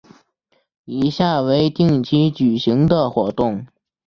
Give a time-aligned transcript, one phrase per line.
[0.85, 3.67] 以下为定期举行的活动